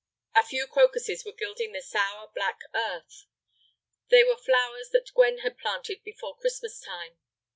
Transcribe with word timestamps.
A 0.33 0.41
few 0.43 0.65
crocuses 0.65 1.23
were 1.25 1.31
gilding 1.31 1.73
the 1.73 1.81
sour, 1.83 2.27
black 2.33 2.61
earth. 2.73 3.27
They 4.09 4.23
were 4.23 4.35
flowers 4.35 4.89
that 4.93 5.13
Gwen 5.13 5.37
had 5.45 5.59
planted 5.59 6.01
before 6.03 6.35
Christmas 6.39 6.79
time. 6.79 7.19